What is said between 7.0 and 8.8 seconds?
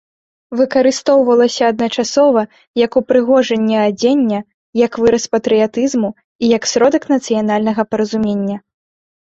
нацыянальнага паразумення.